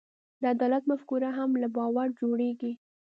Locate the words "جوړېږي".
2.19-2.73